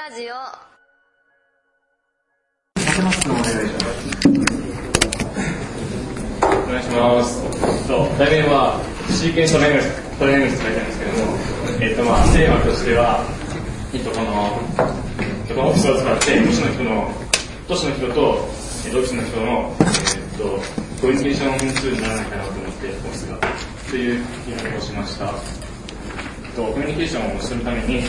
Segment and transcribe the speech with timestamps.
[0.00, 0.38] ラジオお
[6.72, 7.44] 願いします。
[7.86, 8.80] と題名は
[9.10, 11.36] シーケンストライアングルストライアングルスと書いてあるんですけども、
[11.84, 13.20] えっとまあテーマとしては、
[13.92, 14.56] えっとこの
[15.52, 17.12] このオフィスを使って都市の人の
[17.68, 18.40] 都市の人と
[18.88, 20.56] えっとオフィスの人のえっと
[21.04, 23.36] コミュニケーションツールにならないかなと思ってオフィスが
[23.92, 25.28] という議論をしました。
[25.28, 25.28] え
[26.48, 28.00] っとコミュニケーションをするために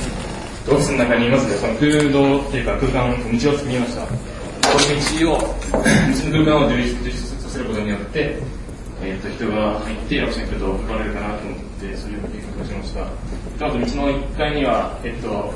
[0.67, 4.05] オフィスの中にいまずその空洞っていうか空間道を作りました。
[4.05, 4.13] こ
[4.77, 4.85] の
[5.19, 8.37] 道を道の空間を充実充実させることによって、
[9.01, 13.01] えー、と人が入って役者の人と関われるかなと思ってそういう計画をしました。
[13.03, 15.53] あと道の1階にはえっと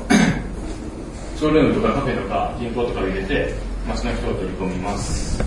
[1.36, 3.54] ショールームとかカフェとか銀行とかを入れて
[3.86, 5.38] 街の人を取り込みます。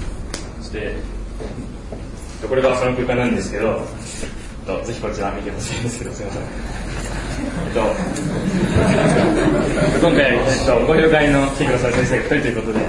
[0.60, 0.96] そして
[2.48, 3.86] これがその空間なんですけど、
[4.86, 6.44] ぜひこちら見てほしいんですけどすいません。
[7.40, 7.82] えっと、
[10.02, 12.80] 今回、えっと、ご紹介の来てくださる先生が2人ということで、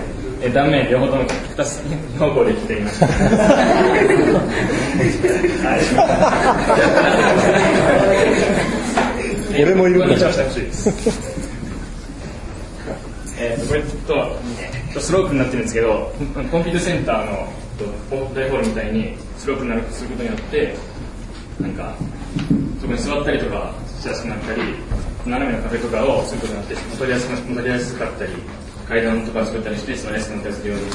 [0.42, 3.06] え断面両方とも2つ2方向で来ていました。
[3.06, 3.12] は
[9.58, 9.62] い。
[9.62, 10.00] 俺もいる。
[13.38, 16.12] えっと、これと、スロープになってるんですけど、
[16.50, 17.48] コンピュータセンターの
[18.10, 20.76] 大ホールみたいにスロープになるすることによって、
[21.60, 21.94] なんか、
[22.80, 24.62] そこに座ったりとかしやすくなったり、
[25.26, 28.32] 斜めの壁とかをすることによって、戻りやすく戻りやすかったり、
[28.88, 30.90] 階段とか作ったりして、座りやすくなったりするように、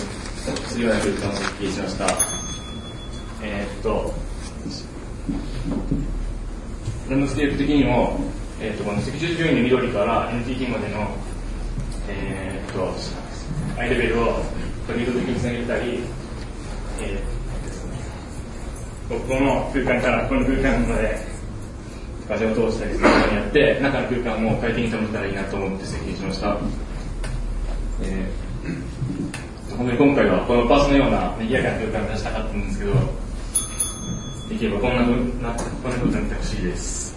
[0.68, 2.08] するような空間を設計しました。
[3.44, 4.14] えーっと、
[7.10, 8.20] ランドスケープ的にも、
[8.60, 11.08] えーっと、この赤十字病院の緑から NTT までの、
[12.10, 12.92] えーっと、
[13.80, 14.42] アイレベルを
[14.98, 16.00] リード的につなげたり、
[17.02, 17.36] えー
[19.08, 21.35] ここの空間からこの空間まで
[22.28, 26.58] 風を通したりすることによって中の空間も快適に保てたらいいなと思って設計しました、
[28.02, 32.94] えー、本当に今回はこのパースのような賑やかな空間を出したかったんですけど
[34.50, 37.16] できればこんなふうなこんな風になってほしいです。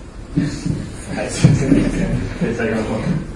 [1.15, 2.55] はいすいません。
[2.55, 3.29] 最後の方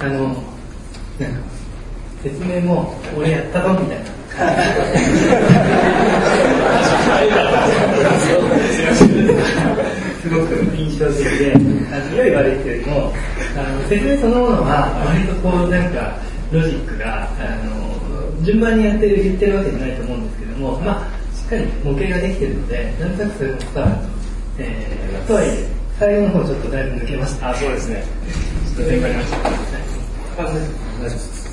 [0.00, 0.57] あの、
[2.22, 4.04] 説明も、俺やったぞみたいな。
[10.22, 13.12] すごく印象的で、あの良い悪いというよりも、
[13.56, 16.18] あの説明そのものは、割とこう、なんか、
[16.52, 24.18] ロジックが、あの、順番にやってる、言ってるわけじゃないと思うんですけども、まあ、しっかり模型ができてるので、なんとなくそれも伝わると。
[24.58, 25.66] えー、とはいえ、
[25.98, 27.50] 最後の方ちょっとだいぶ抜けました。
[27.50, 28.02] あそうですね
[28.76, 31.47] ちょっと勉強になりましたあ、大丈夫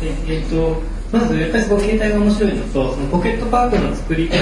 [0.00, 0.34] で。
[0.34, 4.38] えっ、と、まずやっぱりその携帯が面白いのと、そのポケットパークの作り方を、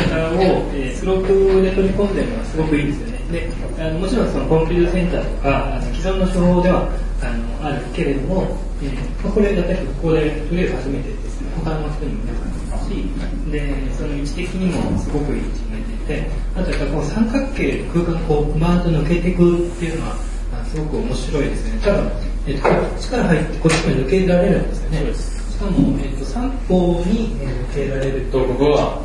[0.75, 3.19] えースロープで取り込んでるのがすごくいいですよね。
[3.31, 6.89] で、あのもちろんそのコンピュータセンターとか、あの既存の手法では
[7.23, 20.17] あのあるけれども、えーまあこれ私ここでとりあえず初めてですね、他の人にも皆さんですし、で、その位置的にもすごくいい位置になっていて、あとやっぱこう三角形空間をこうバーンと抜けていくっていうのは、
[20.53, 21.81] あすごく面白いですね。
[21.81, 22.03] ただ、
[22.47, 24.99] えっと、こっちから入ってこっちまで抜けられるんですよね。
[24.99, 26.77] そうですしかも、えっと、三方
[27.07, 28.41] にえー抜けられると。
[28.41, 29.03] とここは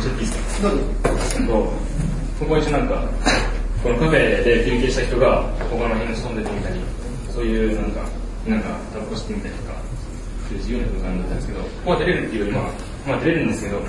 [0.00, 0.84] ちょっといいですかどうぞ
[1.46, 1.72] こ
[2.40, 3.04] うここ一応なんか
[3.82, 6.80] このカフェで休憩した人がここの辺に潜んでてみたり
[7.34, 8.00] そういうなんか
[8.48, 9.78] なんかタバコしてみたりとか
[10.48, 12.64] そういう自由な空間だったんですけどここは出れるっていうよりまあ
[13.06, 13.80] まあ出れるんですけど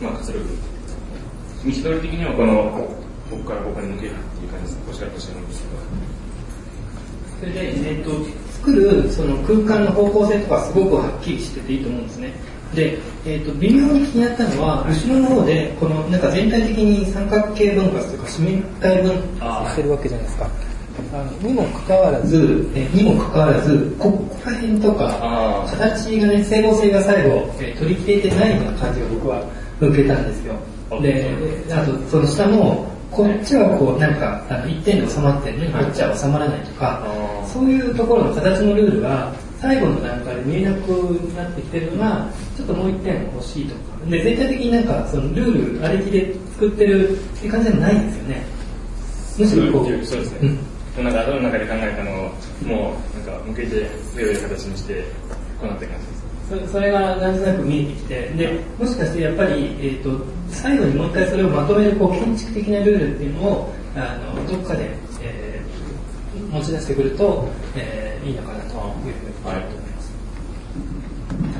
[0.00, 2.54] まあ活力道通り的にはこの
[3.30, 5.76] ここからここに抜けるっていう感じです腰から腰なんですけど
[7.42, 8.10] それで、えっと、
[8.52, 12.32] 作るその空間の方向性とかすごくはっきりしてていいと思うんですね。
[12.72, 19.10] で、えっと、微妙に気になったのは、後ろの方で、この、なんか全体的に三角形分割というか、四面体分
[19.40, 20.50] 割してるわけじゃないですか。
[21.12, 29.42] あのにもかかわらず、えにもかかわらず、ここら辺とか形がね、整合性が最後、えー取り切れてないような感じが僕は
[29.80, 30.54] 受けたんですよ。
[31.02, 31.34] で、
[31.66, 37.06] であと、その下も、こっちはこう、なんか、あの一点で収まってるのに、こっちは収まらないとか、
[37.46, 40.88] そういうところの形のルールが、最後の段階で見えなく
[41.36, 42.26] なってきてるのが、
[42.56, 43.80] ちょっともう一点欲しいとか。
[44.08, 48.46] で、全体的になんか、そのルールありきで作ってるって感じでもないんですよね。
[49.38, 50.56] むしろこう、そうですね、
[50.96, 51.04] うん。
[51.04, 52.30] なんか頭の中で考えたのを
[52.66, 55.04] もうなんか向けて強い形にして
[55.58, 56.11] こうなった感じ
[56.52, 60.10] そそれがなんとなく見えてきて、で、もしかしてやっぱり、えっ、と、
[60.50, 64.90] 最後にもう一回それをまとめるこう建築的なルールっていうのを、あの、どっかで、
[65.22, 65.62] えー
[66.52, 69.54] 持ち出してくると、えーいいのかなというふうに思い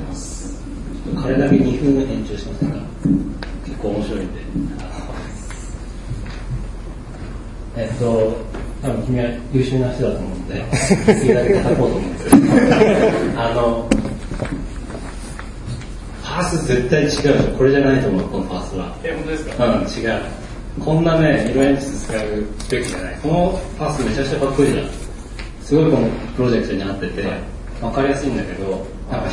[0.07, 0.61] ます。
[1.21, 2.81] 彼だけ2分延長しましたが、
[3.65, 4.41] 結構面白いんで、
[7.81, 8.33] えっと、
[8.83, 12.37] 多分君は優秀な人だと思うんで、できるだけ叩こうと思うんですけど、
[13.41, 13.89] あの、
[16.33, 17.07] パース絶対違
[17.53, 17.57] う。
[17.57, 18.97] これじゃないと思う、このパースは。
[19.03, 19.67] え、本当ですか？
[19.67, 20.19] うん、違う。
[20.83, 22.19] こんなね、色鉛筆使う
[22.71, 23.19] べきじゃない。
[23.21, 24.87] このパースめちゃくちゃかっこいいじゃん。
[25.61, 27.23] すごいこのプロジェクトに合ってて、
[27.81, 29.29] わかりやすいんだけど、なんか、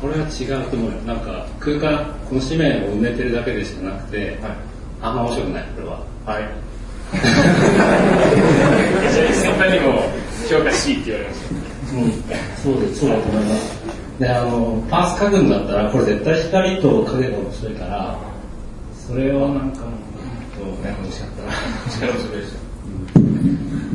[0.00, 0.96] これは違うと思うよ。
[1.04, 4.52] なんか、空間、この紙面を埋めてるだけでしかなくて、はい
[5.00, 6.00] あんま面白くない、これは。
[6.26, 6.44] はい。
[9.34, 10.02] 先輩にも
[10.48, 11.46] 評価 C って言われました。
[11.96, 12.12] うん、
[12.74, 13.77] そうです、そうだと思います。
[14.18, 18.18] で、あの、パース書くんだったら、これ絶対光と影が面白いから、
[19.06, 19.92] それをなんかも
[20.80, 21.52] う、ね、欲しかったな。
[21.90, 22.68] 力強いでし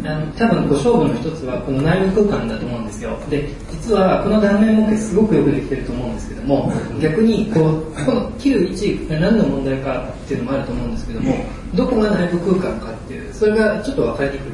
[0.05, 3.17] あの多分ご勝負の一つはこの内部空間だと思うんですよ。
[3.29, 14.53] で実はこの断面模型すごくよくできてると思うんですけども逆にこうこの91が何の問題かっていうのもあると思うんですけどもどこが内部空間かっていうそれがちょっと分かりにくい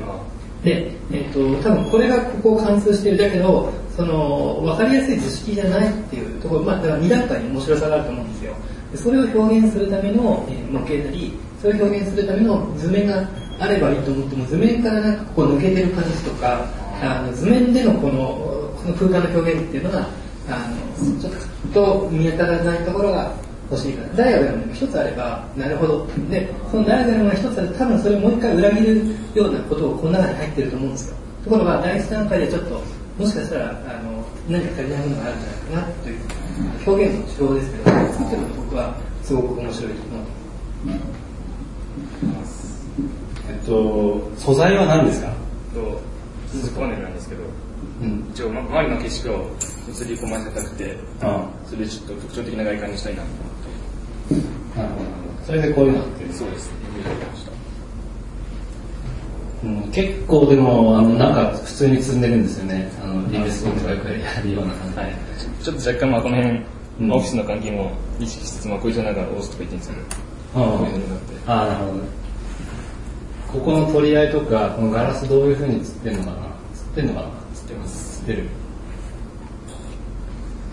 [0.63, 8.55] で、えっと多分これがここを貫通してるだけどその分かりやすい図式じゃないっていうところ、まあ、だから2段階に面白さがあると思うんですよ。
[8.95, 13.27] それを表現するための、え模型なりそれを表現するための図面が
[13.59, 16.65] あればいいと思っても図面からなんかこう抜けてる感じとか
[17.01, 20.07] あの図面でのこのこの空間の表現っていうのが
[20.47, 20.71] あ
[21.03, 21.33] のちょっ
[21.73, 23.33] と見当たらないところが
[23.69, 26.07] 欲しいからダイアグラムが一つあればなるほど。
[26.31, 29.05] でそのダイアグラムが一つあれば多分それをもう一回裏切る
[29.35, 31.15] ようなことをこの中に入ってると思うんですよ。
[31.43, 36.19] ところが第一段階でちょっともしかしたらあの何か足りないものがあるんじゃないかなという
[36.87, 40.25] 表現の手法ですけど作ってるの僕はすごく面白いと思う
[43.49, 45.33] えっと、素材は何ですか？
[45.73, 45.99] と、
[46.51, 47.43] 金属パネルなんですけど、
[48.01, 48.27] うん。
[48.31, 49.33] 一応、ま周りの景色を
[49.89, 54.79] 映り込ませたくて、あそれでちょっと特徴的な外観にしたいなと思って。
[54.79, 55.09] なるほど。
[55.45, 56.71] それでこういうのってるそうです。
[59.63, 62.91] うん、結構でも、あの、なんか普通に積んでるんですよね。
[63.03, 65.03] あの、リベストとかよくやるような感じで。
[65.63, 66.65] ちょっと若干まあこの辺、うん
[67.11, 69.99] オフィスの関係も意識しつつ、まあこういうじゃながら押すとか言ってるんですって。
[70.53, 72.09] ああ、なるほどね。
[73.53, 76.37] ここの取り合いとか、このガラスどういう風に釣ってんのかな？
[76.73, 77.27] 釣ってんのかな？
[77.53, 78.17] つってます。
[78.19, 78.49] 釣ってる。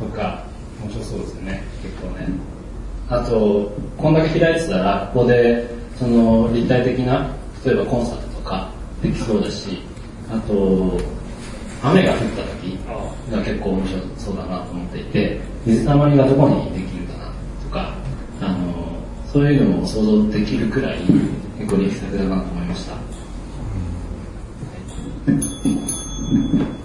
[0.01, 0.45] とか、
[0.83, 2.29] 面白そうですよね、結構ね。
[3.09, 7.31] あと、こんだけ開いてたら、ここで、その、立体的な、
[7.65, 8.26] 例えばコンサート
[9.03, 9.83] できそうだし、
[10.31, 10.99] あと、
[11.83, 12.79] 雨が降った時
[13.31, 17.33] が結構面白そうだなと思っていて、水たまりがどこにできるかな
[17.63, 17.95] とか、
[18.41, 18.97] あの、
[19.33, 20.99] そういうのも想像できるくらい、
[21.59, 22.97] 結構力作だなと思いました。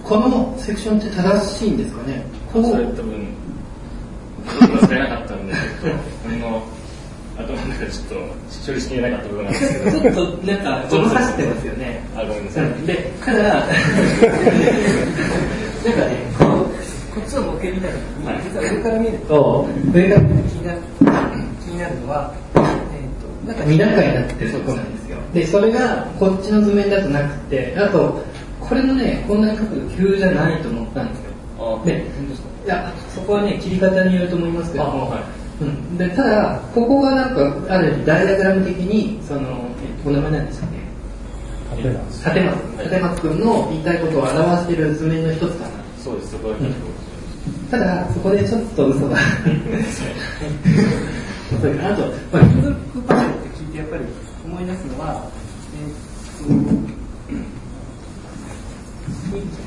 [0.04, 2.22] このセクションって正しいんですかね？
[2.52, 3.26] こそれう多分、
[4.60, 5.98] 僕が使えなかったんで、ちょっと、
[6.28, 6.62] 俺の
[7.38, 8.14] 頭の中でちょっと
[8.64, 12.00] 処理しきれなかった部分なんですけど、ちょっとなんかごまかしてますよね。
[12.16, 12.70] あ、ごめんなさい。
[12.86, 13.64] でただ なん
[15.94, 16.48] かねこう
[17.12, 17.90] こっちの模型みたい
[18.24, 20.78] なのに実は上から見ると上が気になる
[21.60, 25.18] 気になるのは、えー、となんか2段階になってるところなんですよ。
[25.34, 28.22] でそれがこっちの図面だとなくてあと
[28.60, 31.32] これのねこんなに角度急じゃないと思ったんですよ。
[31.58, 32.06] あで
[32.64, 39.42] いやそこはね切り方によると思いますけども、あはいうん、でただここがなんかある意味ダイアグラム的にその、え
[40.00, 40.82] っと、お名前なんでしたっけ
[41.76, 42.28] 立松。
[42.28, 45.70] はい立松君の言いたいことを表している図面の一つかな。
[46.02, 46.74] そうです、そこは結構。
[47.70, 49.16] ただそこでちょっと嘘が。
[51.52, 52.02] あと、
[52.32, 52.74] まあ、金属
[53.06, 54.04] パネルって聞いてやっぱり
[54.44, 55.24] 思い出すのは、
[55.76, 56.92] えーっと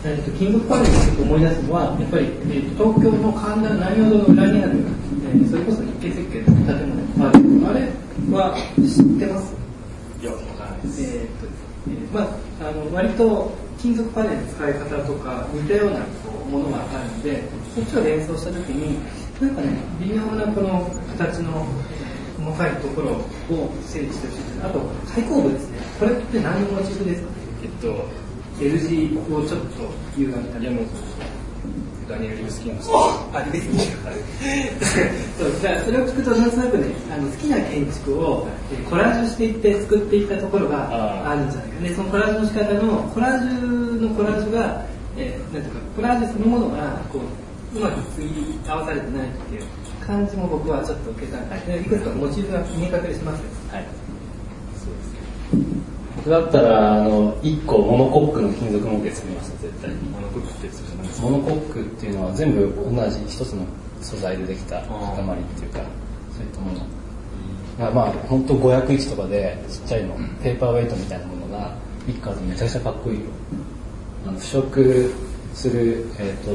[0.05, 4.77] えーっと金属パネルで思い出すのはやっぱり、えと東京の神田南陽堂の裏にある、
[5.34, 7.25] えーそれこそ日系設計の建物。
[7.27, 7.89] あるあれ
[8.31, 9.53] は知ってます？
[10.22, 11.01] いや、わからないです。
[11.03, 11.48] えーっと
[11.88, 16.05] えーまあ、あの割と金属パネルの使い方とか似たようなこ
[16.48, 17.43] うものがあるので
[17.75, 18.98] そっちを連想した時に
[19.41, 21.65] なんかね微妙なこの形の
[22.01, 23.12] えー細かいところ
[23.55, 24.65] を整理してほしいです。
[24.65, 24.79] あと
[25.13, 25.79] 開口部ですね。
[26.00, 27.29] これって何のモチーフですか？
[27.29, 27.88] ねえっと、
[28.62, 29.83] L 字をちょっと
[30.69, 30.85] もう、
[32.09, 32.89] ダニエル・リブスキーなんです
[33.33, 33.77] あ、リベスキ
[35.39, 41.81] そう、だからそれを聞くとなんとなくね、あの好きな建築をえーコラージュしていって作っていったところがあるんじゃないか。
[41.81, 44.85] で、そのコラージュの仕方の、コラージュのコラージュが、
[45.17, 47.19] えーなんていうか、コラージュそのものが、こ
[47.74, 49.63] う、うまく継ぎ合わされてないっていう
[50.05, 51.39] 感じも僕はちょっと受けた。
[51.65, 53.45] でいくつかモチーフが見え隠れしますよ。
[53.71, 53.85] はい。
[56.25, 59.98] 僕だったら、あの、1個モノコックの金属模型作ります絶対に。
[60.10, 61.27] モノコックってそれじゃないですか？
[61.27, 63.63] モノコックっていうのは全部同じ一つの
[64.01, 65.79] 素材でできた塊っていうか、
[66.36, 66.79] そういったもの。
[67.77, 71.75] まあまあ、本当500イチとかでちっちゃいの、ペーパーウェイトみたいなものが
[72.08, 73.25] ビッカーズめちゃくちゃかっこいいよ。
[74.27, 75.13] あの、腐食
[75.53, 76.51] する、えっ、と、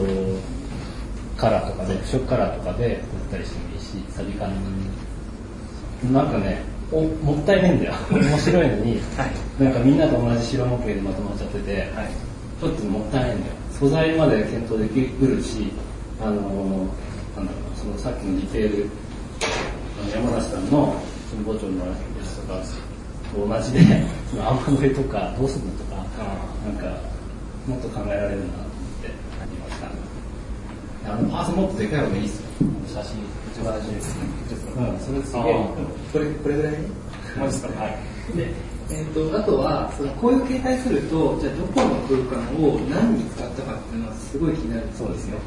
[1.40, 2.98] カラーとかで、腐食カラーとかで塗っ
[3.30, 6.62] たりしてもいいし、サビカンなんかね、
[6.92, 7.94] おもったいないんだよ。
[8.10, 9.00] 面白いのに、
[9.58, 11.88] なんかみんなと同じ白模型でまとまっちゃってて、
[12.60, 13.52] ちょっともったいないんだよ。
[13.78, 15.72] 素材まで検討できるし、
[16.20, 16.58] あのなんだろ
[17.36, 18.90] うな、そのさっきのディテール、
[20.12, 20.94] 山梨さんの
[21.30, 21.92] 神保町のや
[22.24, 22.60] つとか
[23.32, 24.04] と同じで、
[24.34, 25.96] 雨どいとかどうするのとか、
[26.66, 26.98] なんか
[27.66, 28.66] もっと考えられるなと思
[28.98, 29.08] って
[29.48, 31.12] 見ました。
[31.12, 32.69] あのパースもっとでかい方がいいっすよ。
[32.90, 33.22] 写真、
[33.54, 34.26] 一番大事ですね。
[34.76, 35.54] うん、それすげえ。
[36.12, 36.74] これ、これぐらい
[37.38, 37.96] マジですかはい。
[38.36, 38.50] で、
[38.90, 45.38] えー、とあとはそのこういう形態するとじゃあどこの空間を何に使ったかっていうのはすごい気になるそうですよ。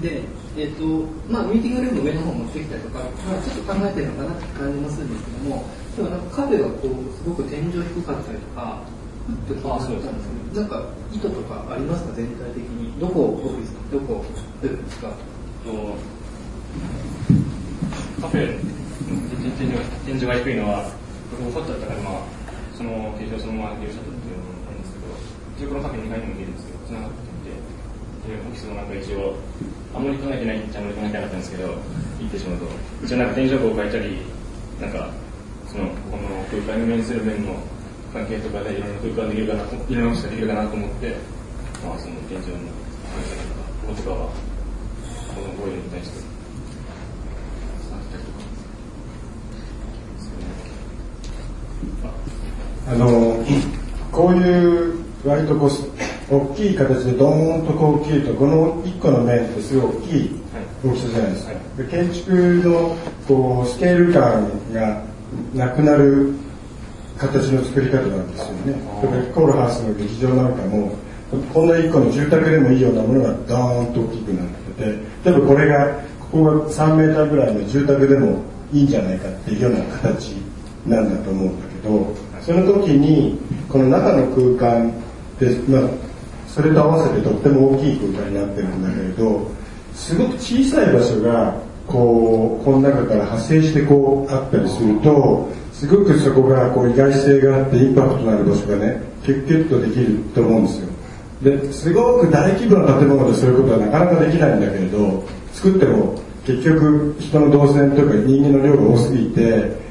[0.00, 0.22] で、
[0.56, 5.64] えっ、と、まあ、ミーティングルーム上の方持ってきたりとか、まあ、ちょっと考えてるのかなって感じもするんですけども、
[5.96, 8.80] でもなんかカフェがこう、すごく天井低かったりとか、
[9.26, 10.82] ふっと気になったんですけど、なんか
[11.12, 12.98] 意図とかありますか全体的に。
[12.98, 13.74] どこオフィス？
[13.92, 14.24] どこ？
[14.62, 15.10] ルームですか
[18.20, 20.90] カフェの天井が低いのは、
[21.30, 22.22] 僕もファットだったから、まあ、
[22.76, 25.06] その形状そのまま利用しちゃったっていうのもあるんですけど、
[25.58, 27.58] 一応このカフェ2階にも見えるんですけど、繋がっていて、
[28.30, 29.34] で、オフィスのなんか一応、
[29.94, 32.66] あんまり考えてないっちゃあんまり考えてなかったんですけど、行ってしまうと、
[33.04, 34.22] 一応なんか天井部を変えたり、
[34.80, 35.10] なんか、
[35.68, 37.56] その、この空間に面する面の
[38.12, 41.16] 関係とかでいろんな空間できるかなと、いろんなことができるかなと思って、
[41.82, 42.72] まあその天井の
[43.12, 44.16] 関係とか、こことかは、
[45.34, 46.20] このボイルに対して、
[47.88, 48.52] 触ったりとか。
[52.88, 53.44] あの
[54.10, 60.42] こういう割とこう大きい形でドーンとこう切るとこの1個の面ってすごい大きい
[60.84, 62.32] 大きさじゃないですか、で建築
[62.64, 62.96] の
[63.28, 65.04] こうスケール感が
[65.54, 66.34] なくなる
[67.18, 68.74] 形の作り方なんですよね。
[69.00, 70.96] これコールハウスの劇場なんかも
[71.54, 75.86] こんな1個の住宅でもいいようなものがドーンと大きくなってて例えばこれが
[76.18, 80.32] ここが3メーターぐらいの住宅でもいいんじゃないかっていうような形
[80.86, 84.92] なんだと思うんだけどその時にこの中の空間っ
[85.38, 85.82] て、まあ、
[86.48, 89.50] それと合わせてとっても大きい空間になってるんだけれど
[89.94, 91.54] すごく小さい場所が
[91.86, 100.88] こうこの中から派生してこうあったりするとすごくそこがこう意外性があってインパクトのある場所がねキュッキュッとできると思うんですよ。
[101.42, 106.14] ですごく大規模な建物でそういうことはなかなかできないんだけれど作っても
[106.46, 109.81] 結局人の動線とか人間の量が多すぎて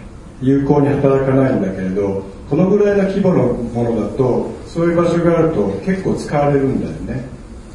[0.42, 7.26] 有効に働かないんだけれどこのぐらいの規模のものだとそういう場所があると結構使われるんだよね。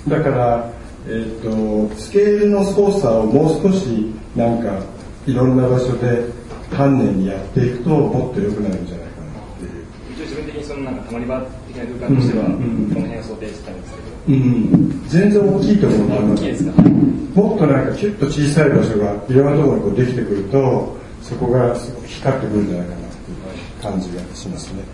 [0.09, 0.71] だから、
[1.07, 4.79] えー、とスケールの操作をもう少しなんか
[5.27, 6.25] いろんな場所で
[6.71, 9.71] 丹念にやっていくともっと良くなるんじゃないかなっていう。
[10.15, 16.13] 一応自分的にそのなんかたまり場的な空間としては、うんうんこの辺を想定してたんですけど、うん、全然大きいと思う。
[16.13, 16.83] あ大きいですか？
[16.83, 20.97] もっとなんかキュッと小さい場所がいろんなところにこうできてくると
[21.29, 24.85] そこがすごく光ってくるんじゃないかなっていう感じがしますね。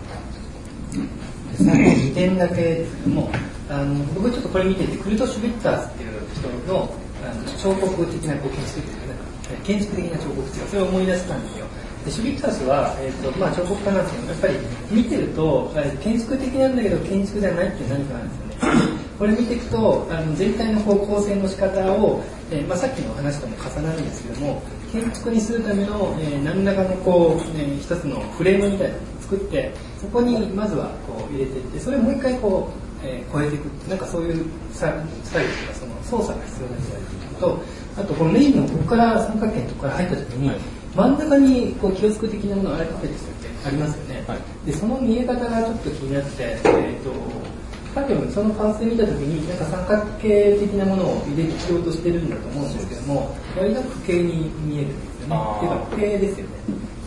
[1.57, 3.29] 最後2点だけも
[3.69, 6.89] あの僕ちょっとこれ見ててクルト・シュビッタースっていう人の
[7.23, 11.65] あの彫刻的なこう建築っていうかな建築的な彫刻っていうかそれを思い出したんですよ
[12.05, 14.53] でシュビッタースは、えーとまあ、彫刻家なんですけどやっぱり
[14.91, 15.71] 見てると
[16.01, 32.69] 建築的なんだけど建築じゃないって何かなんですよねこれ見ていくとあの全体のこう構成の仕方を、えーまあ、さっきの話とも重なるんですけども建築にするための、えー何らかのこう、ね、一つのフレームみたいなのを作ってそこにまずはこう入れていってそれをもう一回こ
[33.03, 34.93] う、えー超えていくなんかそういうさ
[35.23, 37.63] 作業とかその操作が必要なっていうのと
[37.97, 40.51] あとこのメインのここから三角形のとこから入った時に、
[40.95, 44.23] 真ん中にこう気をつく的なものあれカフェですよってありますよね、
[44.65, 47.11] でその見え方がちょっと気になって、えー、と
[47.93, 55.37] 多分その完成見た時になんか三角形的なものを入れようとしてるんだと思うんですけども割と不形に見えるんですよね。
[55.59, 56.53] ていうか不形ですよね。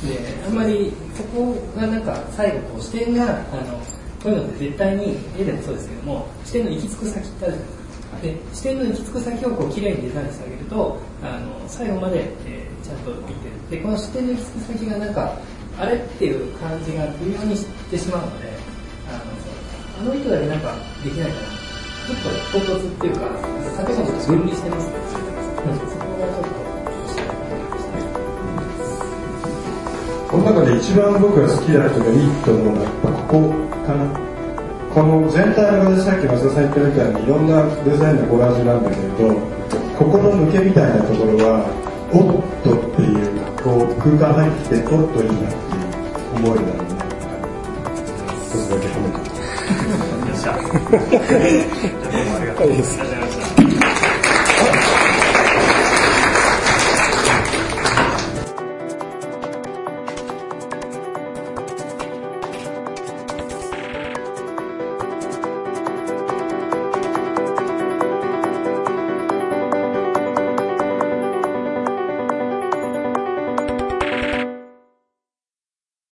[0.06, 3.28] であんまりそこがなんか最後こう視点があ
[3.66, 3.78] の
[4.22, 8.16] こういうのって絶対に絵でもそうですけども視点の行き着く先ってあるじゃないですか。
[8.22, 13.70] で視点の行き着く先をこう綺麗にデザインしてあげるとあの最後まで、えーちゃんと見てる。
[13.70, 15.36] でこの視点の行き着く先がなんか
[15.76, 18.48] あれっていう感じが微妙にしてしまうので
[19.10, 19.24] あの
[19.98, 21.46] あの人だけなんかできないかな
[22.06, 23.20] ちょっと唐突っていうか
[23.84, 24.90] 建物と分離してます
[30.28, 33.54] この中で一番僕が好きだとかいいと思うのはやっぱここ
[33.86, 34.04] かな
[34.92, 39.34] この全体の形さっき松田さん言ったみたいにいろんなデザインのコラージュなんだけれど
[39.96, 41.64] ここの抜けみたいなところは
[42.12, 43.16] おっとっていう
[43.62, 45.90] こう空間入ってきておっといいなっていう
[46.36, 46.96] 思いなのね
[48.44, 49.35] 一つだけ褒めて
[50.32, 50.56] っしゃ。
[50.56, 50.72] どう
[52.24, 53.65] もありがとうございました。